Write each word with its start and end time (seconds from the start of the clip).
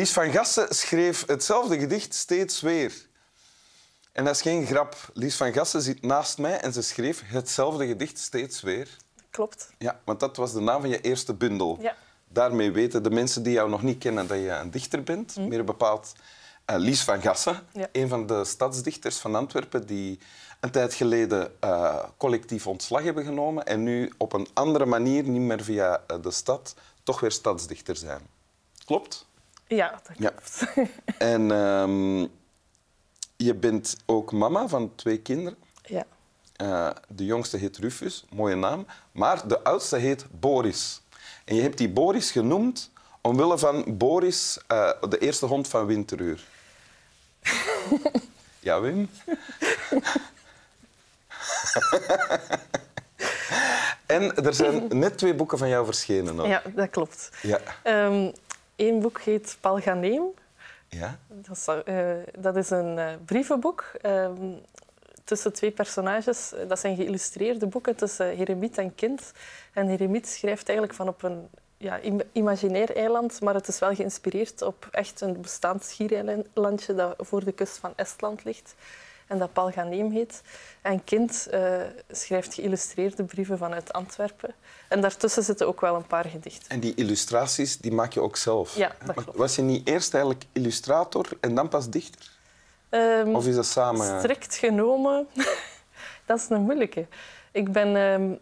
Lies 0.00 0.12
van 0.12 0.30
Gassen 0.30 0.74
schreef 0.74 1.26
hetzelfde 1.26 1.78
gedicht 1.78 2.14
steeds 2.14 2.60
weer. 2.60 2.92
En 4.12 4.24
dat 4.24 4.34
is 4.34 4.42
geen 4.42 4.66
grap. 4.66 4.96
Lies 5.14 5.36
van 5.36 5.52
Gassen 5.52 5.82
zit 5.82 6.02
naast 6.02 6.38
mij 6.38 6.60
en 6.60 6.72
ze 6.72 6.82
schreef 6.82 7.22
hetzelfde 7.24 7.86
gedicht 7.86 8.18
steeds 8.18 8.60
weer. 8.60 8.88
Klopt. 9.30 9.70
Ja, 9.78 10.00
want 10.04 10.20
dat 10.20 10.36
was 10.36 10.52
de 10.52 10.60
naam 10.60 10.80
van 10.80 10.90
je 10.90 11.00
eerste 11.00 11.34
bundel. 11.34 11.78
Ja. 11.80 11.96
Daarmee 12.28 12.70
weten 12.70 13.02
de 13.02 13.10
mensen 13.10 13.42
die 13.42 13.52
jou 13.52 13.70
nog 13.70 13.82
niet 13.82 13.98
kennen 13.98 14.26
dat 14.26 14.38
je 14.38 14.50
een 14.50 14.70
dichter 14.70 15.02
bent. 15.02 15.36
Meer 15.36 15.64
bepaald 15.64 16.12
eh, 16.64 16.76
Lies 16.78 17.02
van 17.02 17.20
Gassen, 17.22 17.66
Ja. 17.72 17.88
een 17.92 18.08
van 18.08 18.26
de 18.26 18.44
stadsdichters 18.44 19.16
van 19.16 19.34
Antwerpen 19.34 19.86
die 19.86 20.18
een 20.60 20.70
tijd 20.70 20.94
geleden 20.94 21.52
eh, 21.60 22.04
collectief 22.16 22.66
ontslag 22.66 23.02
hebben 23.02 23.24
genomen 23.24 23.66
en 23.66 23.82
nu 23.82 24.12
op 24.16 24.32
een 24.32 24.48
andere 24.52 24.86
manier, 24.86 25.22
niet 25.22 25.40
meer 25.42 25.62
via 25.64 26.02
eh, 26.06 26.16
de 26.22 26.30
stad, 26.30 26.74
toch 27.02 27.20
weer 27.20 27.32
stadsdichter 27.32 27.96
zijn. 27.96 28.20
Klopt? 28.84 29.28
Ja, 29.76 29.90
dat 29.90 30.16
Ja. 30.18 30.28
klopt. 30.30 30.62
En 31.18 31.50
ehm, 31.50 32.18
je 33.36 33.54
bent 33.54 33.96
ook 34.06 34.32
mama 34.32 34.68
van 34.68 34.94
twee 34.94 35.18
kinderen. 35.20 35.58
ja. 35.82 36.04
Eh, 36.56 36.90
de 37.08 37.24
jongste 37.24 37.56
heet 37.56 37.76
Rufus, 37.78 38.24
mooie 38.30 38.54
naam. 38.54 38.86
Maar 39.12 39.48
de 39.48 39.62
oudste 39.64 39.96
heet 39.96 40.26
Boris. 40.30 41.00
En 41.44 41.54
je 41.54 41.62
hebt 41.62 41.78
die 41.78 41.88
Boris 41.90 42.30
genoemd 42.30 42.90
omwille 43.20 43.58
van 43.58 43.84
Boris, 43.98 44.58
eh, 44.66 44.90
de 45.08 45.18
eerste 45.18 45.46
hond 45.46 45.68
van 45.68 45.86
Winteruur. 45.86 46.44
ja, 48.68 48.80
Wim? 48.80 49.10
en 54.06 54.34
er 54.44 54.54
zijn 54.54 54.86
net 54.88 55.18
twee 55.18 55.34
boeken 55.34 55.58
van 55.58 55.68
jou 55.68 55.84
verschenen. 55.84 56.40
Ook. 56.40 56.46
ja, 56.46 56.62
dat 56.74 56.90
klopt. 56.90 57.30
Ja. 57.42 57.60
Eén 58.80 59.00
boek 59.00 59.20
heet 59.20 59.56
Palganeem. 59.60 60.22
ja. 60.88 61.18
Dat 61.28 61.56
is, 61.56 61.66
eh, 61.84 62.10
dat 62.38 62.56
is 62.56 62.70
een 62.70 62.98
eh, 62.98 63.12
brievenboek 63.24 63.84
ehm, 64.00 64.52
tussen 65.24 65.52
twee 65.52 65.70
personages. 65.70 66.52
Dat 66.68 66.78
zijn 66.78 66.96
geïllustreerde 66.96 67.66
boeken 67.66 67.96
tussen 67.96 68.26
Heremiet 68.36 68.78
en 68.78 68.94
kind. 68.94 69.32
En 69.72 69.86
Heremiet 69.86 70.28
schrijft 70.28 70.68
eigenlijk 70.68 70.96
van 70.98 71.08
op 71.08 71.22
een 71.22 71.48
ja, 71.76 71.96
im- 71.96 72.20
imaginair 72.32 72.96
eiland, 72.96 73.40
maar 73.40 73.54
het 73.54 73.68
is 73.68 73.78
wel 73.78 73.94
geïnspireerd 73.94 74.62
op 74.62 74.88
echt 74.90 75.20
een 75.20 75.40
bestaand 75.40 75.84
schiereilandje 75.84 76.94
dat 76.94 77.14
voor 77.18 77.44
de 77.44 77.52
kust 77.52 77.76
van 77.78 77.92
Estland 77.96 78.44
ligt. 78.44 78.74
En 79.30 79.38
dat 79.38 79.52
Palganeem 79.52 80.10
heet. 80.10 80.42
En 80.82 81.04
kind 81.04 81.46
eh, 81.50 81.80
schrijft 82.10 82.54
geïllustreerde 82.54 83.24
brieven 83.24 83.58
vanuit 83.58 83.92
Antwerpen. 83.92 84.54
En 84.88 85.00
daartussen 85.00 85.42
zitten 85.42 85.66
ook 85.66 85.80
wel 85.80 85.94
een 85.94 86.06
paar 86.06 86.24
gedichten. 86.24 86.68
En 86.68 86.80
die 86.80 86.94
illustraties 86.94 87.78
die 87.78 87.92
maak 87.92 88.12
je 88.12 88.20
ook 88.20 88.36
zelf. 88.36 88.76
Ja, 88.76 88.92
dat 89.04 89.14
klopt. 89.14 89.38
Was 89.38 89.56
je 89.56 89.62
niet 89.62 89.88
eerst 89.88 90.14
eigenlijk 90.14 90.44
illustrator 90.52 91.26
en 91.40 91.54
dan 91.54 91.68
pas 91.68 91.88
dichter? 91.88 92.30
Ehm, 92.88 93.34
Of 93.34 93.46
is 93.46 93.54
dat 93.54 93.66
samen? 93.66 94.18
Strikt 94.18 94.54
genomen, 94.56 95.26
dat 96.26 96.38
is 96.38 96.48
een 96.48 96.62
moeilijke. 96.62 97.06
Ik 97.52 97.72
ben 97.72 97.96
ehm, 97.96 98.34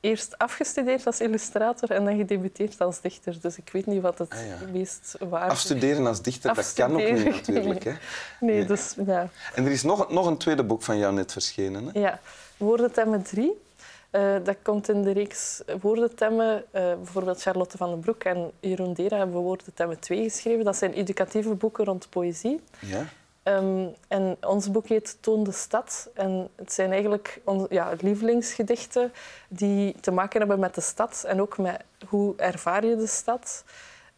eerst 0.00 0.38
afgestudeerd 0.38 1.06
als 1.06 1.20
illustrator 1.20 1.90
en 1.90 2.04
dan 2.04 2.16
gedebuteerd 2.16 2.80
als 2.80 3.00
dichter. 3.00 3.36
Dus 3.40 3.56
ik 3.56 3.68
weet 3.72 3.86
niet 3.86 4.02
wat 4.02 4.18
het 4.18 4.30
Ah, 4.32 4.46
ja. 4.46 4.58
meest 4.72 5.16
waar 5.28 5.44
is. 5.46 5.50
Afstuderen 5.52 6.06
als 6.06 6.22
dichter, 6.22 6.54
dat 6.54 6.72
kan 6.72 6.92
ook 6.92 7.10
niet 7.12 7.24
natuurlijk. 7.24 7.84
Hè? 7.84 7.90
Nee, 8.40 8.56
Nee. 8.58 8.64
dus 8.66 8.94
ja. 9.06 9.28
En 9.54 9.64
er 9.64 9.70
is 9.70 9.82
nog, 9.82 10.10
nog 10.10 10.26
een 10.26 10.36
tweede 10.36 10.64
boek 10.64 10.82
van 10.82 10.98
jou 10.98 11.14
net 11.14 11.32
verschenen. 11.32 11.84
Hè? 11.92 12.00
ja. 12.00 12.20
Woordentemmen 12.56 13.22
3. 13.22 13.64
Eh, 14.10 14.34
dat 14.44 14.56
komt 14.62 14.88
in 14.88 15.02
de 15.02 15.10
reeks 15.12 15.62
Woordentemmen. 15.80 16.64
Eh, 16.70 16.82
bijvoorbeeld 16.94 17.40
Charlotte 17.42 17.76
van 17.76 17.90
den 17.90 18.00
Broek 18.00 18.24
en 18.24 18.50
Jeroen 18.60 18.92
Dera 18.92 19.16
hebben 19.16 19.40
Woordentemmen 19.40 19.98
2 20.00 20.22
geschreven. 20.22 20.64
Dat 20.64 20.76
zijn 20.76 20.92
educatieve 20.92 21.54
boeken 21.54 21.84
rond 21.84 22.08
poëzie. 22.10 22.60
Ja. 22.78 23.04
Ehm, 23.46 23.86
en 24.08 24.36
ons 24.40 24.70
boek 24.70 24.86
heet 24.88 25.16
Toon 25.20 25.44
de 25.44 25.52
Stad. 25.52 26.10
En 26.14 26.48
het 26.54 26.72
zijn 26.72 26.90
eigenlijk 26.90 27.40
onze 27.44 27.66
ja, 27.70 27.92
lievelingsgedichten 28.00 29.12
die 29.48 30.00
te 30.00 30.10
maken 30.10 30.38
hebben 30.38 30.58
met 30.58 30.74
de 30.74 30.80
stad 30.80 31.24
en 31.26 31.40
ook 31.40 31.58
met 31.58 31.84
hoe 32.08 32.36
ervaar 32.36 32.84
je 32.84 32.96
de 32.96 33.06
stad. 33.06 33.64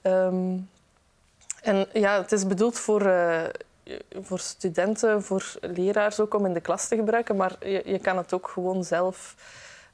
Ehm, 0.02 0.56
en 1.62 1.86
ja, 1.92 2.20
het 2.20 2.32
is 2.32 2.46
bedoeld 2.46 2.78
voor, 2.78 3.06
eh, 3.06 3.44
voor 4.22 4.38
studenten, 4.38 5.22
voor 5.22 5.54
leraars 5.60 6.20
ook 6.20 6.34
om 6.34 6.46
in 6.46 6.54
de 6.54 6.60
klas 6.60 6.88
te 6.88 6.96
gebruiken, 6.96 7.36
maar 7.36 7.56
je, 7.60 7.82
je 7.84 7.98
kan 7.98 8.16
het 8.16 8.32
ook 8.32 8.48
gewoon 8.48 8.84
zelf 8.84 9.34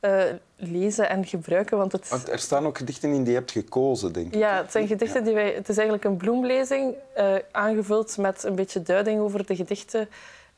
eh, 0.04 0.24
lezen 0.56 1.08
en 1.08 1.26
gebruiken. 1.26 1.78
Want 1.78 1.92
het, 1.92 2.08
Want 2.08 2.28
er 2.28 2.38
staan 2.38 2.66
ook 2.66 2.78
gedichten 2.78 3.12
in 3.12 3.22
die 3.22 3.32
je 3.32 3.38
hebt 3.38 3.50
gekozen, 3.50 4.12
denk 4.12 4.26
ik. 4.26 4.34
ja, 4.34 4.56
het 4.56 4.72
zijn 4.72 4.86
gedichten 4.86 5.24
die 5.24 5.34
wij. 5.34 5.52
Het 5.52 5.68
is 5.68 5.76
eigenlijk 5.76 6.06
een 6.06 6.16
bloemlezing, 6.16 6.94
eh, 7.14 7.34
aangevuld 7.50 8.16
met 8.16 8.42
een 8.42 8.54
beetje 8.54 8.82
duiding 8.82 9.20
over 9.20 9.46
de 9.46 9.56
gedichten. 9.56 10.08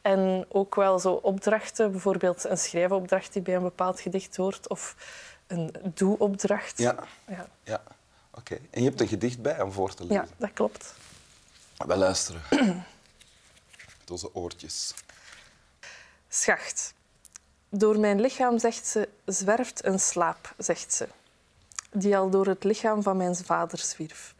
En 0.02 0.44
ook 0.48 0.74
wel 0.74 0.98
zo 0.98 1.12
opdrachten, 1.12 1.90
bijvoorbeeld 1.90 2.44
een 2.44 2.58
schrijfopdracht 2.58 3.32
die 3.32 3.42
bij 3.42 3.54
een 3.54 3.62
bepaald 3.62 4.00
gedicht 4.00 4.36
hoort, 4.36 4.68
of 4.68 4.96
een 5.46 5.74
doe-opdracht. 5.94 6.78
Ja, 6.78 6.96
Ja. 7.28 7.48
ja. 7.64 7.82
oké. 8.34 8.54
En 8.70 8.82
je 8.82 8.88
hebt 8.88 9.00
een 9.00 9.08
gedicht 9.08 9.42
bij 9.42 9.60
om 9.62 9.72
voor 9.72 9.94
te 9.94 10.02
lezen. 10.02 10.22
ja, 10.22 10.28
dat 10.36 10.50
klopt. 10.52 10.94
We 11.86 11.96
luisteren. 11.96 12.40
Met 14.00 14.10
onze 14.10 14.34
oortjes. 14.34 14.94
Schacht. 16.28 16.94
Door 17.78 17.98
mijn 17.98 18.20
lichaam, 18.20 18.58
zegt 18.58 18.86
ze, 18.86 19.08
zwerft 19.24 19.84
een 19.84 20.00
slaap, 20.00 20.54
zegt 20.58 20.92
ze, 20.92 21.08
die 21.92 22.16
al 22.16 22.30
door 22.30 22.46
het 22.46 22.64
lichaam 22.64 23.02
van 23.02 23.16
mijn 23.16 23.36
vader 23.36 23.78
zwierf. 23.78 24.34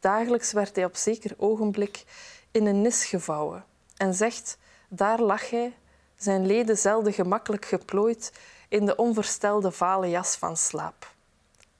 Dagelijks 0.00 0.52
werd 0.52 0.76
hij 0.76 0.84
op 0.84 0.96
zeker 0.96 1.34
ogenblik 1.36 2.04
in 2.50 2.66
een 2.66 2.82
nis 2.82 3.04
gevouwen 3.04 3.64
en 3.96 4.14
zegt, 4.14 4.58
daar 4.88 5.20
lag 5.20 5.50
hij, 5.50 5.74
zijn 6.16 6.46
leden 6.46 6.78
zelden 6.78 7.12
gemakkelijk 7.12 7.64
geplooid 7.64 8.32
in 8.68 8.86
de 8.86 8.96
onverstelde 8.96 9.70
vale 9.70 10.10
jas 10.10 10.36
van 10.36 10.56
slaap. 10.56 11.14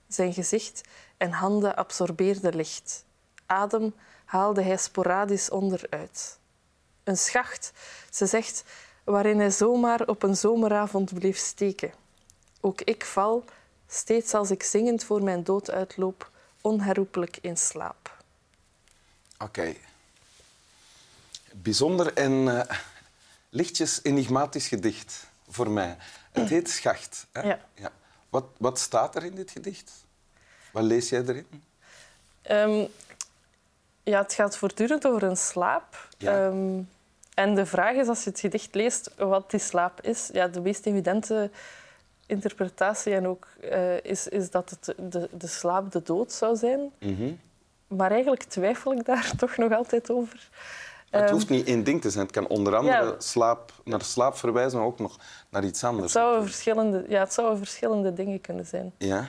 Zijn 0.07 0.33
gezicht 0.33 0.81
en 1.17 1.31
handen 1.31 1.75
absorbeerden 1.75 2.55
licht. 2.55 3.05
Adem 3.45 3.95
haalde 4.25 4.61
hij 4.61 4.77
sporadisch 4.77 5.49
onderuit. 5.49 6.39
Een 7.03 7.17
schacht, 7.17 7.71
ze 8.09 8.25
zegt, 8.25 8.63
waarin 9.07 9.39
hij 9.39 9.51
zomaar 9.51 10.07
op 10.07 10.23
een 10.23 10.35
zomeravond 10.35 11.13
bleef 11.13 11.37
steken. 11.37 11.93
Ook 12.61 12.81
ik 12.81 13.05
val, 13.05 13.43
steeds 13.87 14.33
als 14.33 14.51
ik 14.51 14.63
zingend 14.63 15.03
voor 15.03 15.23
mijn 15.23 15.43
dood 15.43 15.71
uitloop, 15.71 16.31
onherroepelijk 16.61 17.37
in 17.41 17.57
slaap. 17.57 18.17
Oké. 19.37 19.73
Bijzonder 21.51 22.13
en 22.13 22.59
eh, 22.59 22.77
lichtjes 23.49 23.99
enigmatisch 24.03 24.67
gedicht 24.67 25.27
voor 25.49 25.69
mij. 25.69 25.97
Het 26.31 26.49
heet 26.49 26.69
Schacht. 26.69 27.27
Hè? 27.31 27.41
Ja. 27.41 27.91
Wat, 28.29 28.45
wat 28.57 28.79
staat 28.79 29.15
er 29.15 29.23
in 29.23 29.35
dit 29.35 29.51
gedicht? 29.51 29.91
Wat 30.71 30.83
lees 30.83 31.09
jij 31.09 31.23
erin? 31.23 31.63
Ehm, 32.41 32.85
ja, 34.03 34.21
het 34.21 34.33
gaat 34.33 34.57
voortdurend 34.57 35.07
over 35.07 35.23
een 35.23 35.37
slaap. 35.37 36.07
Ja. 36.17 36.47
Ehm, 36.47 36.81
en 37.37 37.55
de 37.55 37.65
vraag 37.65 37.95
is, 37.95 38.07
als 38.07 38.23
je 38.23 38.29
het 38.29 38.39
gedicht 38.39 38.75
leest, 38.75 39.11
wat 39.17 39.51
die 39.51 39.59
slaap 39.59 40.01
is. 40.01 40.29
Ja, 40.33 40.47
de 40.47 40.61
meest 40.61 40.85
evidente 40.85 41.49
interpretatie 42.25 43.13
en 43.13 43.27
ook, 43.27 43.47
eh, 43.61 44.03
is, 44.03 44.27
is 44.27 44.49
dat 44.49 44.69
het 44.69 44.95
de, 45.11 45.29
de 45.31 45.47
slaap 45.47 45.91
de 45.91 46.01
dood 46.03 46.31
zou 46.31 46.55
zijn. 46.55 46.91
Mhm. 46.99 47.31
Maar 47.87 48.11
eigenlijk 48.11 48.43
twijfel 48.43 48.93
ik 48.93 49.05
daar 49.05 49.31
toch 49.37 49.57
nog 49.57 49.71
altijd 49.73 50.11
over. 50.11 50.49
Het 51.09 51.21
Ehm, 51.23 51.31
hoeft 51.31 51.49
niet 51.49 51.67
één 51.67 51.83
ding 51.83 52.01
te 52.01 52.09
zijn. 52.09 52.23
Het 52.23 52.33
kan 52.33 52.47
onder 52.47 52.75
andere 52.75 53.05
Ja. 53.05 53.15
slaap, 53.17 53.71
naar 53.83 54.01
slaap 54.01 54.37
verwijzen, 54.37 54.77
maar 54.79 54.87
ook 54.87 54.99
nog 54.99 55.17
naar 55.49 55.63
iets 55.63 55.83
anders. 55.83 56.03
Het 56.03 56.11
zouden 56.21 56.43
verschillende, 56.45 57.05
ja, 57.07 57.19
het 57.19 57.33
zouden 57.33 57.57
verschillende 57.57 58.13
dingen 58.13 58.41
kunnen 58.41 58.65
zijn. 58.65 58.93
Ja? 58.97 59.27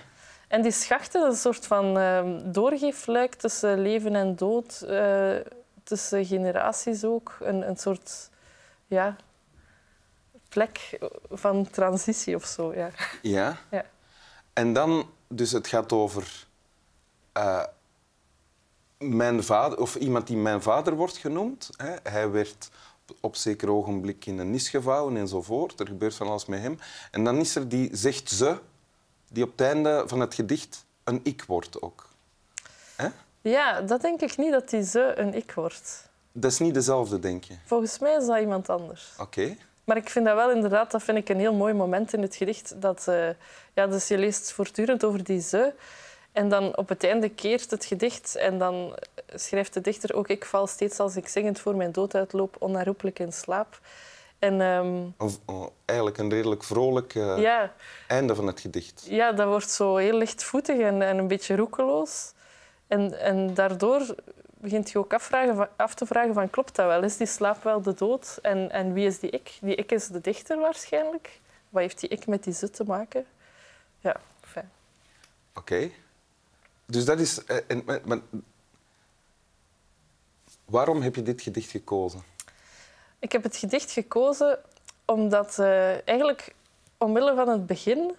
En 0.48 0.62
die 0.62 0.72
schachten, 0.72 1.20
dat 1.20 1.32
is 1.32 1.44
een 1.44 1.52
soort 1.54 1.66
van 1.66 1.98
ehm 1.98 2.52
doorgeefluik 2.52 3.34
tussen 3.34 3.82
leven 3.82 4.14
en 4.14 4.36
dood, 4.36 4.80
eh, 4.88 5.30
tussen 5.88 6.24
generaties 6.24 7.04
ook. 7.04 7.36
Een, 7.40 7.68
een 7.68 7.76
soort 7.76 8.30
ja, 8.86 9.16
plek 10.48 10.98
van 11.30 11.70
transitie 11.70 12.34
of 12.34 12.44
zo. 12.44 12.74
Ja. 12.74 12.90
Ja? 13.22 13.58
Ja. 13.70 13.84
En 14.52 14.72
dan, 14.72 15.10
dus 15.28 15.52
het 15.52 15.66
gaat 15.66 15.92
over 15.92 16.46
eh, 17.32 17.64
mijn 18.98 19.44
vader, 19.44 19.78
of 19.78 19.94
iemand 19.94 20.26
die 20.26 20.36
mijn 20.36 20.62
vader 20.62 20.94
wordt 20.94 21.16
genoemd. 21.16 21.70
Hè. 21.76 21.94
Hij 22.02 22.30
werd 22.30 22.70
op 23.20 23.36
zeker 23.36 23.70
ogenblik 23.70 24.26
in 24.26 24.38
een 24.38 24.50
nis 24.50 24.68
gevouwen 24.68 25.16
enzovoort. 25.16 25.80
Er 25.80 25.86
gebeurt 25.86 26.14
van 26.14 26.28
alles 26.28 26.46
met 26.46 26.60
hem. 26.60 26.78
En 27.10 27.24
dan 27.24 27.36
is 27.36 27.56
er 27.56 27.68
die 27.68 27.96
zegt 27.96 28.30
ze, 28.30 28.58
die 29.28 29.44
op 29.44 29.50
het 29.50 29.60
einde 29.60 30.02
van 30.06 30.20
het 30.20 30.34
gedicht 30.34 30.84
een 31.04 31.20
ik 31.22 31.44
wordt 31.46 31.82
ook. 31.82 32.08
Hè? 32.96 33.08
Ja, 33.40 33.80
dat 33.80 34.00
denk 34.00 34.20
ik 34.20 34.36
niet 34.36 34.52
dat 34.52 34.70
die 34.70 34.84
ze 34.84 35.12
een 35.16 35.34
ik 35.34 35.52
wordt. 35.52 36.08
Dat 36.32 36.50
is 36.50 36.58
niet 36.58 36.74
dezelfde, 36.74 37.18
denk 37.18 37.44
je. 37.44 37.54
Volgens 37.64 37.98
mij 37.98 38.16
is 38.16 38.26
dat 38.26 38.38
iemand 38.38 38.68
anders. 38.68 39.12
Oké. 39.20 39.56
Maar 39.84 39.96
ik 39.96 40.10
vind 40.10 40.24
dat 40.24 40.34
wel 40.34 40.50
inderdaad, 40.50 40.90
dat 40.90 41.02
vind 41.02 41.18
ik 41.18 41.28
een 41.28 41.38
heel 41.38 41.54
mooi 41.54 41.74
moment 41.74 42.12
in 42.12 42.22
het 42.22 42.36
gedicht. 42.36 42.80
Dat, 42.80 43.08
eh, 43.08 43.28
ja, 43.74 43.86
dus 43.86 44.08
je 44.08 44.18
leest 44.18 44.52
voortdurend 44.52 45.04
over 45.04 45.24
die 45.24 45.40
ze. 45.40 45.72
En 46.32 46.48
dan 46.48 46.76
op 46.76 46.88
het 46.88 47.04
einde 47.04 47.28
keert 47.28 47.70
het 47.70 47.84
gedicht 47.84 48.36
en 48.36 48.58
dan 48.58 48.96
schrijft 49.34 49.74
de 49.74 49.80
dichter 49.80 50.14
ook 50.14 50.28
ik 50.28 50.44
val 50.44 50.66
steeds 50.66 50.98
als 50.98 51.16
ik 51.16 51.28
zingend 51.28 51.60
voor 51.60 51.76
mijn 51.76 51.92
dood 51.92 52.14
uitloop 52.14 52.56
onherroepelijk 52.58 53.18
in 53.18 53.32
slaap. 53.32 53.80
En 54.38 54.60
ehm, 54.60 55.04
Of, 55.18 55.38
oh, 55.44 55.66
eigenlijk 55.84 56.18
een 56.18 56.30
redelijk 56.30 56.64
vrolijk 56.64 57.14
eh, 57.14 57.38
ja, 57.38 57.72
einde 58.06 58.34
van 58.34 58.46
het 58.46 58.60
gedicht. 58.60 59.06
ja, 59.08 59.32
dat 59.32 59.46
wordt 59.46 59.70
zo 59.70 59.96
heel 59.96 60.16
lichtvoetig 60.16 60.78
en, 60.78 61.02
en 61.02 61.18
een 61.18 61.28
beetje 61.28 61.56
roekeloos. 61.56 62.32
En, 62.88 63.20
en 63.20 63.54
daardoor 63.54 64.14
begint 64.60 64.90
je 64.90 64.98
ook 64.98 65.12
afvragen 65.12 65.68
af 65.76 65.94
te 65.94 66.06
vragen 66.06 66.34
van 66.34 66.50
klopt 66.50 66.76
dat 66.76 66.86
wel? 66.86 67.02
Is 67.02 67.16
die 67.16 67.26
slaap 67.26 67.62
wel 67.62 67.82
de 67.82 67.94
dood? 67.94 68.38
En, 68.42 68.70
en 68.70 68.92
wie 68.92 69.06
is 69.06 69.18
die 69.18 69.30
ik? 69.30 69.58
Die 69.60 69.74
ik 69.74 69.92
is 69.92 70.06
de 70.06 70.20
dichter 70.20 70.58
waarschijnlijk. 70.58 71.40
Wat 71.68 71.82
heeft 71.82 72.00
die 72.00 72.08
ik 72.08 72.26
met 72.26 72.44
die 72.44 72.52
zut 72.52 72.74
te 72.74 72.84
maken? 72.84 73.26
Ja, 74.00 74.16
fijn. 74.40 74.70
Oké. 75.54 75.90
Dus 76.86 77.04
dat 77.04 77.18
is... 77.20 77.44
eh, 77.44 77.56
en, 77.66 77.82
maar- 77.86 78.00
maar- 78.04 78.20
waarom 80.64 81.02
heb 81.02 81.14
je 81.14 81.22
dit 81.22 81.42
gedicht 81.42 81.70
gekozen? 81.70 82.22
Ik 83.18 83.32
heb 83.32 83.42
het 83.42 83.56
gedicht 83.56 83.90
gekozen 83.90 84.58
omdat 85.04 85.58
eh, 85.58 86.08
eigenlijk 86.08 86.54
omwille 86.98 87.34
van 87.34 87.48
het 87.48 87.66
begin, 87.66 88.14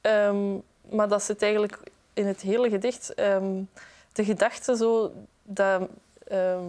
ehm, 0.00 0.54
maar 0.90 1.08
dat 1.08 1.22
zit 1.22 1.42
eigenlijk 1.42 1.78
in 2.18 2.26
het 2.26 2.40
hele 2.40 2.68
gedicht, 2.70 3.14
ehm, 3.14 3.62
de 4.12 4.24
gedachte 4.24 4.76
zo 4.76 5.12
dat, 5.42 5.82
ehm, 6.28 6.62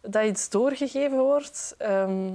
dat 0.00 0.24
iets 0.24 0.48
doorgegeven 0.48 1.18
wordt. 1.18 1.74
ehm, 1.78 2.28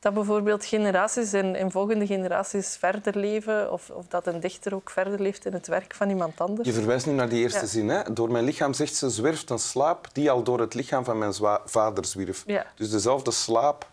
dat 0.00 0.14
bijvoorbeeld 0.14 0.64
generaties 0.64 1.32
en, 1.32 1.54
en 1.54 1.70
volgende 1.70 2.06
generaties 2.06 2.76
verder 2.76 3.16
leven, 3.16 3.72
of, 3.72 3.90
of 3.90 4.06
dat 4.08 4.26
een 4.26 4.40
dichter 4.40 4.74
ook 4.74 4.90
verder 4.90 5.20
leeft 5.20 5.44
in 5.44 5.52
het 5.52 5.66
werk 5.66 5.94
van 5.94 6.08
iemand 6.08 6.40
anders. 6.40 6.68
Je 6.68 6.74
verwijst 6.74 7.06
nu 7.06 7.12
naar 7.12 7.28
die 7.28 7.42
eerste 7.42 7.60
Ja. 7.60 7.66
zin. 7.66 7.88
Hè? 7.88 8.12
Door 8.12 8.30
mijn 8.32 8.44
lichaam, 8.44 8.72
zegt 8.72 8.94
ze, 8.94 9.10
zwerft 9.10 9.50
een 9.50 9.58
slaap 9.58 10.06
die 10.12 10.30
al 10.30 10.42
door 10.42 10.60
het 10.60 10.74
lichaam 10.74 11.04
van 11.04 11.18
mijn 11.18 11.34
vader 11.64 12.04
zwierf. 12.04 12.42
Ja. 12.46 12.66
Dus 12.74 12.90
dezelfde 12.90 13.30
slaap 13.30 13.86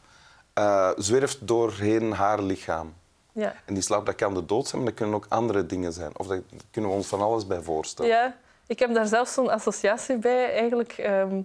eh, 0.54 0.90
zwerft 0.98 1.48
doorheen 1.48 2.12
haar 2.12 2.42
lichaam. 2.42 2.94
Ja. 3.36 3.56
En 3.66 3.74
die 3.74 3.84
slaap 3.84 4.06
dat 4.06 4.16
kan 4.16 4.34
de 4.34 4.46
dood 4.46 4.68
zijn, 4.68 4.82
maar 4.82 4.92
dat 4.92 5.00
kunnen 5.00 5.16
ook 5.16 5.26
andere 5.30 5.66
dingen 5.66 5.94
zijn. 5.94 6.12
Of 6.18 6.28
daar 6.28 6.42
kunnen 6.72 6.92
we 6.92 6.98
ons 6.98 7.08
van 7.08 7.22
alles 7.22 7.48
bij 7.48 7.62
voorstellen. 7.62 8.12
Ja, 8.12 8.36
ik 8.68 8.80
heb 8.80 8.94
daar 8.94 9.08
zelfs 9.08 9.34
zo'n 9.34 9.50
associatie 9.50 10.18
bij. 10.18 10.52
Eigenlijk, 10.52 10.92
ehm, 10.92 11.42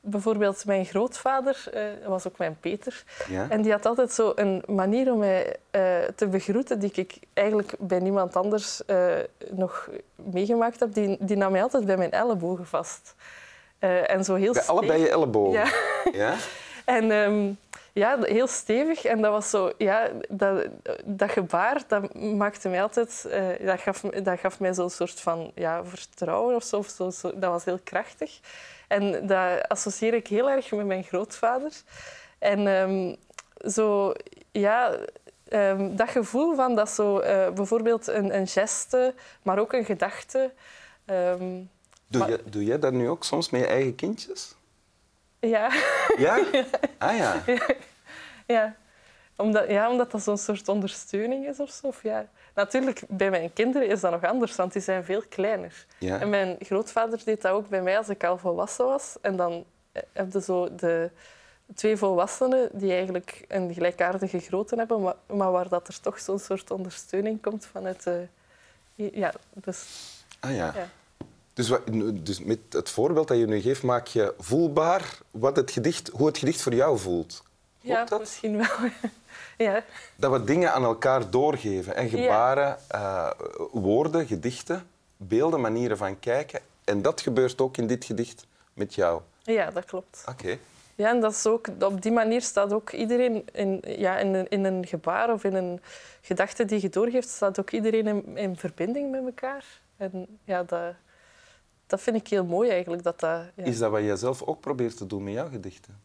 bijvoorbeeld 0.00 0.64
mijn 0.64 0.84
grootvader, 0.84 1.64
eh, 1.72 1.82
was 2.06 2.26
ook 2.26 2.38
mijn 2.38 2.56
Peter. 2.60 3.04
Ja? 3.28 3.46
En 3.48 3.62
die 3.62 3.72
had 3.72 3.86
altijd 3.86 4.12
zo 4.12 4.32
een 4.34 4.62
manier 4.66 5.12
om 5.12 5.18
mij 5.18 5.56
eh, 5.70 5.82
te 6.16 6.26
begroeten 6.26 6.78
die 6.78 6.90
ik 6.94 7.18
eigenlijk 7.32 7.74
bij 7.78 7.98
niemand 7.98 8.36
anders 8.36 8.84
eh, 8.84 9.14
nog 9.50 9.88
meegemaakt 10.14 10.80
heb. 10.80 10.94
Die, 10.94 11.16
die 11.20 11.36
nam 11.36 11.52
mij 11.52 11.62
altijd 11.62 11.84
bij 11.84 11.96
mijn 11.96 12.10
ellebogen 12.10 12.66
vast. 12.66 13.14
En 14.06 14.24
zo 14.24 14.34
heel 14.34 14.52
Bij 14.52 14.66
allebei 14.66 15.00
je 15.00 15.08
ellebogen. 15.08 15.52
Ja. 15.52 15.70
Ja? 16.12 16.34
En 16.84 17.10
ehm, 17.10 17.52
ja, 17.94 18.18
heel 18.20 18.46
stevig. 18.46 19.04
En 19.04 19.20
dat 19.22 19.30
was 19.32 19.50
zo, 19.50 19.72
ja, 19.78 20.10
dat, 20.28 20.66
dat 21.04 21.30
gebaar, 21.30 21.82
dat 21.86 22.14
maakte 22.14 22.68
mij 22.68 22.82
altijd, 22.82 23.24
eh, 23.30 23.66
dat, 23.66 23.80
gaf, 23.80 24.00
dat 24.00 24.38
gaf 24.38 24.60
mij 24.60 24.74
zo'n 24.74 24.90
soort 24.90 25.20
van 25.20 25.52
ja, 25.54 25.84
vertrouwen 25.84 26.54
of 26.56 26.62
zo, 26.64 26.76
of 26.76 26.88
zo, 26.88 27.10
zo. 27.10 27.30
Dat 27.38 27.50
was 27.50 27.64
heel 27.64 27.80
krachtig. 27.84 28.40
En 28.88 29.26
dat 29.26 29.68
associeer 29.68 30.14
ik 30.14 30.26
heel 30.26 30.50
erg 30.50 30.70
met 30.72 30.86
mijn 30.86 31.04
grootvader. 31.04 31.72
En 32.38 32.66
ehm, 32.66 33.14
zo, 33.70 34.12
ja, 34.52 34.96
ehm, 35.48 35.96
dat 35.96 36.08
gevoel 36.10 36.54
van 36.54 36.74
dat 36.74 36.90
zo, 36.90 37.18
eh, 37.18 37.50
bijvoorbeeld 37.50 38.06
een, 38.06 38.36
een 38.36 38.46
geste, 38.46 39.14
maar 39.42 39.58
ook 39.58 39.72
een 39.72 39.84
gedachte. 39.84 40.52
ehm, 41.04 41.60
Doe, 42.06 42.20
Maar- 42.22 42.30
je, 42.30 42.40
doe 42.44 42.64
jij 42.64 42.78
dat 42.78 42.92
nu 42.92 43.08
ook 43.08 43.24
soms 43.24 43.50
met 43.50 43.60
je 43.60 43.66
eigen 43.66 43.94
kindjes? 43.94 44.54
Ja. 45.48 45.70
Ja? 46.16 46.38
Ah 46.98 47.16
ja. 47.16 47.42
Ja. 48.46 48.74
Omdat, 49.36 49.68
ja, 49.68 49.90
omdat 49.90 50.10
dat 50.10 50.22
zo'n 50.22 50.38
soort 50.38 50.68
ondersteuning 50.68 51.46
is 51.46 51.60
of 51.60 51.70
zo. 51.70 51.86
Of 51.86 52.02
ja. 52.02 52.26
Natuurlijk, 52.54 53.02
bij 53.08 53.30
mijn 53.30 53.52
kinderen 53.52 53.88
is 53.88 54.00
dat 54.00 54.10
nog 54.10 54.24
anders, 54.24 54.56
want 54.56 54.72
die 54.72 54.82
zijn 54.82 55.04
veel 55.04 55.22
kleiner. 55.28 55.86
ja. 55.98 56.20
En 56.20 56.30
mijn 56.30 56.56
grootvader 56.60 57.20
deed 57.24 57.42
dat 57.42 57.52
ook 57.52 57.68
bij 57.68 57.82
mij 57.82 57.98
als 57.98 58.08
ik 58.08 58.24
al 58.24 58.38
volwassen 58.38 58.84
was. 58.84 59.16
En 59.20 59.36
dan 59.36 59.64
eh, 59.92 60.02
heb 60.12 60.32
je 60.32 60.40
zo 60.42 60.74
de 60.74 61.10
twee 61.74 61.96
volwassenen 61.96 62.68
die 62.72 62.92
eigenlijk 62.92 63.44
een 63.48 63.74
gelijkaardige 63.74 64.38
grootte 64.38 64.76
hebben, 64.76 65.02
maar, 65.02 65.14
maar 65.26 65.52
waar 65.52 65.68
dat 65.68 65.88
er 65.88 66.00
toch 66.00 66.18
zo'n 66.18 66.38
soort 66.38 66.70
ondersteuning 66.70 67.42
komt 67.42 67.66
vanuit 67.66 68.02
de... 68.02 68.26
Ja, 68.94 69.32
dus... 69.52 69.86
Ah 70.40 70.54
ja. 70.54 70.72
Ja. 70.74 70.88
Dus, 71.54 71.68
wat, 71.68 71.80
dus 72.14 72.40
met 72.40 72.58
het 72.70 72.90
voorbeeld 72.90 73.28
dat 73.28 73.38
je 73.38 73.46
nu 73.46 73.60
geeft, 73.60 73.82
maak 73.82 74.06
je 74.06 74.34
voelbaar 74.38 75.18
wat 75.30 75.56
het 75.56 75.70
gedicht, 75.70 76.08
hoe 76.12 76.26
het 76.26 76.38
gedicht 76.38 76.62
voor 76.62 76.74
jou 76.74 76.98
voelt. 76.98 77.42
Klopt 77.80 77.98
Ja, 77.98 78.04
dat? 78.04 78.18
misschien 78.20 78.56
wel. 78.56 78.90
ja. 79.68 79.84
Dat 80.16 80.32
we 80.32 80.44
dingen 80.44 80.72
aan 80.72 80.84
elkaar 80.84 81.30
doorgeven. 81.30 81.96
En 81.96 82.08
gebaren, 82.08 82.78
eh, 82.88 83.30
woorden, 83.72 84.26
gedichten, 84.26 84.86
beelden, 85.16 85.60
manieren 85.60 85.96
van 85.96 86.18
kijken. 86.18 86.60
En 86.84 87.02
dat 87.02 87.20
gebeurt 87.20 87.60
ook 87.60 87.76
in 87.76 87.86
dit 87.86 88.04
gedicht 88.04 88.46
met 88.72 88.94
jou. 88.94 89.20
ja, 89.42 89.70
dat 89.70 89.84
klopt. 89.84 90.24
Oké. 90.28 90.58
Ja, 90.94 91.08
en 91.08 91.20
dat 91.20 91.32
is 91.32 91.46
ook, 91.46 91.66
op 91.80 92.02
die 92.02 92.12
manier 92.12 92.42
staat 92.42 92.72
ook 92.72 92.90
iedereen 92.90 93.44
in, 93.52 93.82
ja, 93.86 94.18
in, 94.18 94.34
een, 94.34 94.48
in 94.48 94.64
een 94.64 94.86
gebaar 94.86 95.32
of 95.32 95.44
in 95.44 95.54
een 95.54 95.80
gedachte 96.20 96.64
die 96.64 96.80
je 96.82 96.88
doorgeeft, 96.88 97.28
staat 97.28 97.60
ook 97.60 97.70
iedereen 97.70 98.06
in, 98.06 98.36
in 98.36 98.56
verbinding 98.56 99.10
met 99.10 99.24
elkaar. 99.24 99.64
En 99.96 100.38
ja, 100.44 100.62
dat, 100.62 100.94
dat 101.86 102.00
vind 102.00 102.16
ik 102.16 102.28
heel 102.28 102.44
mooi 102.44 102.70
eigenlijk. 102.70 103.02
Dat 103.02 103.20
dat, 103.20 103.42
ja. 103.54 103.64
Is 103.64 103.78
dat 103.78 103.90
wat 103.90 104.02
jij 104.02 104.16
zelf 104.16 104.42
ook 104.42 104.60
probeert 104.60 104.96
te 104.96 105.06
doen 105.06 105.24
met 105.24 105.32
jouw 105.32 105.48
gedichten? 105.48 106.02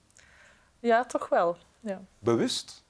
ja, 0.80 1.06
toch 1.06 1.30
wel. 1.30 1.58
Ja. 1.80 2.02
Bewust? 2.20 2.84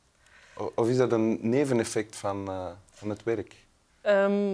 Of 0.75 0.89
is 0.89 0.97
dat 0.97 1.11
een 1.11 1.39
neveneffect 1.41 2.15
van, 2.15 2.47
eh, 2.47 2.67
van 2.91 3.09
het 3.09 3.23
werk? 3.23 3.55
Ehm, 4.01 4.53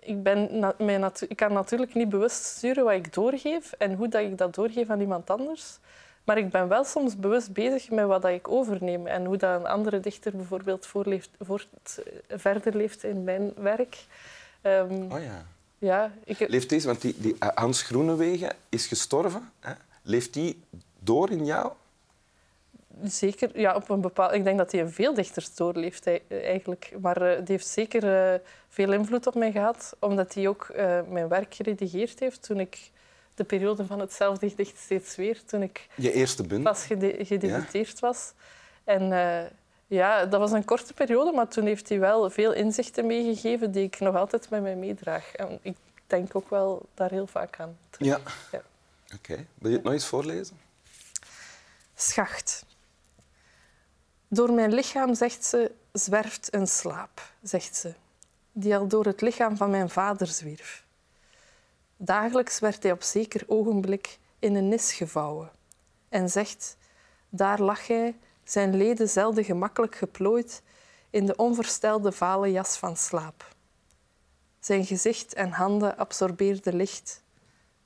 ik, 0.00 0.22
ben 0.22 0.64
mij 0.78 1.10
ik 1.28 1.36
kan 1.36 1.52
natuurlijk 1.52 1.94
niet 1.94 2.08
bewust 2.08 2.44
sturen 2.44 2.84
wat 2.84 2.92
ik 2.92 3.12
doorgeef 3.14 3.72
en 3.72 3.94
hoe 3.94 4.08
dat 4.08 4.22
ik 4.22 4.38
dat 4.38 4.54
doorgeef 4.54 4.90
aan 4.90 5.00
iemand 5.00 5.30
anders. 5.30 5.78
Maar 6.24 6.38
ik 6.38 6.50
ben 6.50 6.68
wel 6.68 6.84
soms 6.84 7.16
bewust 7.16 7.52
bezig 7.52 7.90
met 7.90 8.06
wat 8.06 8.22
dat 8.22 8.30
ik 8.30 8.48
overneem 8.48 9.06
en 9.06 9.24
hoe 9.24 9.36
dat 9.36 9.60
een 9.60 9.66
andere 9.66 10.00
dichter 10.00 10.36
bijvoorbeeld 10.36 10.86
voorleeft, 10.86 11.30
voort, 11.40 11.68
verder 12.28 12.76
leeft 12.76 13.04
in 13.04 13.24
mijn 13.24 13.52
werk. 13.56 14.04
Ehm, 14.60 15.12
Oh 15.12 15.22
ja. 15.22 15.46
Ja, 15.78 16.12
ik, 16.24 16.48
Leeft 16.48 16.68
deze, 16.68 16.86
want 16.86 17.00
die, 17.00 17.14
die 17.18 17.36
eh, 17.38 17.48
Hans 17.54 17.82
Groenewegen 17.82 18.56
is 18.68 18.86
gestorven. 18.86 19.52
Hè? 19.60 19.72
Leeft 20.02 20.32
die 20.32 20.60
door 20.98 21.30
in 21.30 21.44
jou? 21.44 21.72
zeker, 23.04 23.60
ja, 23.60 23.74
op 23.74 23.88
een 23.88 24.00
bepaald, 24.00 24.32
ik 24.32 24.44
denk 24.44 24.58
dat 24.58 24.72
hij 24.72 24.88
veel 24.88 25.14
dichters 25.14 25.54
doorleeft 25.54 26.06
ei- 26.06 26.22
eigenlijk. 26.28 26.92
Maar 27.00 27.22
eh, 27.22 27.36
die 27.36 27.44
heeft 27.46 27.66
zeker 27.66 28.32
eh, 28.32 28.40
veel 28.68 28.92
invloed 28.92 29.26
op 29.26 29.34
mij 29.34 29.52
gehad, 29.52 29.96
omdat 30.00 30.34
hij 30.34 30.48
ook 30.48 30.64
eh, 30.68 31.00
mijn 31.08 31.28
werk 31.28 31.54
geredigeerd 31.54 32.20
heeft 32.20 32.42
toen 32.42 32.60
ik 32.60 32.90
de 33.34 33.44
periode 33.44 33.86
van 33.86 34.00
hetzelfde 34.00 34.48
gedicht 34.48 34.78
steeds 34.78 35.16
weer, 35.16 35.44
toen 35.44 35.62
ik 35.62 35.88
Je 35.94 36.12
eerste 36.12 36.42
bundel? 36.42 36.72
pas 36.72 36.84
gede- 36.86 37.24
gedebuteerd 37.24 38.00
was. 38.00 38.32
En 38.84 39.12
eh, 39.12 39.44
ja, 39.86 40.26
dat 40.26 40.40
was 40.40 40.52
een 40.52 40.64
korte 40.64 40.92
periode, 40.92 41.32
maar 41.32 41.48
toen 41.48 41.66
heeft 41.66 41.88
hij 41.88 41.98
wel 41.98 42.30
veel 42.30 42.52
inzichten 42.52 43.06
meegegeven 43.06 43.70
die 43.72 43.84
ik 43.84 44.00
nog 44.00 44.16
altijd 44.16 44.50
met 44.50 44.62
mij 44.62 44.76
meedraag. 44.76 45.32
En 45.34 45.58
ik 45.62 45.76
denk 46.06 46.36
ook 46.36 46.50
wel 46.50 46.88
daar 46.94 47.10
heel 47.10 47.26
vaak 47.26 47.60
aan. 47.60 47.78
Ja. 47.98 48.20
Ja. 48.52 48.62
Oké. 49.14 49.46
Wil 49.58 49.70
je 49.70 49.76
het 49.76 49.84
nog 49.84 49.92
eens 49.92 50.06
voorlezen? 50.06 50.58
Schacht. 51.94 52.64
Door 54.28 54.52
mijn 54.52 54.74
lichaam, 54.74 55.14
zegt 55.14 55.44
ze, 55.44 55.72
zwerft 55.92 56.54
een 56.54 56.66
slaap, 56.66 57.32
zegt 57.42 57.76
ze, 57.76 57.94
die 58.52 58.76
al 58.76 58.86
door 58.86 59.04
het 59.04 59.20
lichaam 59.20 59.56
van 59.56 59.70
mijn 59.70 59.90
vader 59.90 60.26
zwierf. 60.26 60.84
Dagelijks 61.96 62.58
werd 62.58 62.82
hij 62.82 62.92
op 62.92 63.02
zeker 63.02 63.42
ogenblik 63.46 64.18
in 64.38 64.54
een 64.54 64.68
nis 64.68 64.92
gevouwen 64.92 65.50
en 66.08 66.30
zegt, 66.30 66.76
daar 67.28 67.60
lag 67.60 67.86
hij, 67.86 68.16
zijn 68.50 68.76
leden 68.76 69.08
zelden 69.08 69.44
gemakkelijk 69.44 69.94
geplooid 69.94 70.62
in 71.10 71.26
de 71.26 71.36
onverstelde 71.36 72.12
vale 72.12 72.52
jas 72.52 72.76
van 72.76 72.96
slaap. 72.96 73.54
Zijn 74.60 74.84
gezicht 74.86 75.34
en 75.34 75.50
handen 75.50 75.96
absorbeerden 75.96 76.76
licht. 76.76 77.22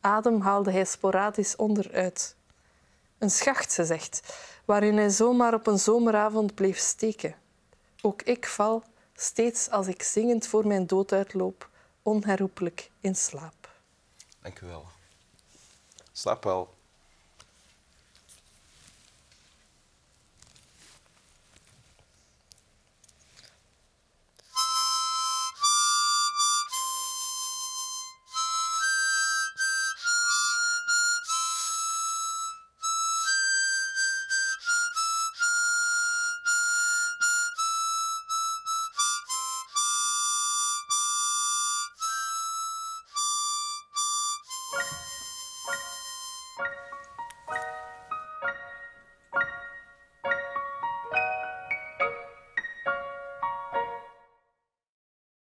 Adem 0.01 0.41
haalde 0.41 0.71
hij 0.71 0.85
sporadisch 0.85 1.57
onderuit. 1.57 2.37
Een 3.19 3.31
schacht, 3.31 3.73
ze 3.73 3.85
zegt, 3.85 4.35
waarin 4.65 4.97
hij 4.97 5.11
zomaar 5.11 5.55
op 5.55 5.67
een 5.67 5.79
zomeravond 5.79 6.55
bleef 6.55 6.79
steken. 6.79 7.35
Ook 8.03 8.23
ik 8.23 8.47
val, 8.47 8.83
steeds 9.15 9.71
als 9.71 9.87
ik 9.87 10.03
zingend 10.03 10.47
voor 10.47 10.67
mijn 10.67 10.87
dood 10.87 11.13
uitloop, 11.13 11.69
onherroepelijk 12.03 12.91
in 13.01 13.17
slaap. 13.17 13.71
Dank 14.43 14.61
u 14.61 14.67
wel. 14.67 14.87
Slaap 16.13 16.45
wel. 16.45 16.79